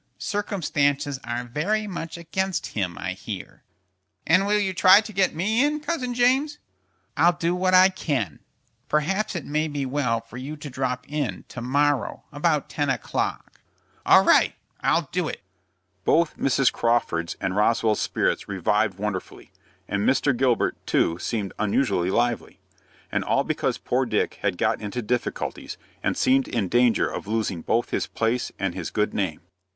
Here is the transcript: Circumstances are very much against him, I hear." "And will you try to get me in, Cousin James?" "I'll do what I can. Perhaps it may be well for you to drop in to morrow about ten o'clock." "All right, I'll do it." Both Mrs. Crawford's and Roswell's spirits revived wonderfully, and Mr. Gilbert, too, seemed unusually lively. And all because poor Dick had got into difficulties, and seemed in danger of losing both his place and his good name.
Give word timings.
Circumstances 0.17 1.19
are 1.23 1.43
very 1.43 1.85
much 1.85 2.17
against 2.17 2.65
him, 2.73 2.97
I 2.97 3.11
hear." 3.13 3.61
"And 4.25 4.47
will 4.47 4.57
you 4.57 4.73
try 4.73 4.99
to 4.99 5.13
get 5.13 5.35
me 5.35 5.63
in, 5.63 5.79
Cousin 5.79 6.15
James?" 6.15 6.57
"I'll 7.15 7.33
do 7.37 7.53
what 7.53 7.75
I 7.75 7.89
can. 7.89 8.39
Perhaps 8.89 9.35
it 9.35 9.45
may 9.45 9.67
be 9.67 9.85
well 9.85 10.19
for 10.19 10.37
you 10.37 10.57
to 10.57 10.71
drop 10.71 11.07
in 11.07 11.45
to 11.49 11.61
morrow 11.61 12.23
about 12.31 12.67
ten 12.67 12.89
o'clock." 12.89 13.61
"All 14.03 14.23
right, 14.25 14.55
I'll 14.79 15.07
do 15.11 15.27
it." 15.27 15.43
Both 16.03 16.35
Mrs. 16.35 16.71
Crawford's 16.73 17.35
and 17.39 17.55
Roswell's 17.55 18.01
spirits 18.01 18.49
revived 18.49 18.97
wonderfully, 18.97 19.51
and 19.87 20.01
Mr. 20.01 20.35
Gilbert, 20.35 20.83
too, 20.87 21.19
seemed 21.19 21.53
unusually 21.59 22.09
lively. 22.09 22.59
And 23.11 23.23
all 23.23 23.43
because 23.43 23.77
poor 23.77 24.07
Dick 24.07 24.39
had 24.41 24.57
got 24.57 24.81
into 24.81 25.03
difficulties, 25.03 25.77
and 26.01 26.17
seemed 26.17 26.47
in 26.47 26.69
danger 26.69 27.07
of 27.07 27.27
losing 27.27 27.61
both 27.61 27.91
his 27.91 28.07
place 28.07 28.51
and 28.57 28.73
his 28.73 28.89
good 28.89 29.13
name. 29.13 29.41